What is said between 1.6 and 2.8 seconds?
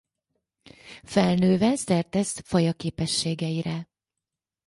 szert tesz faja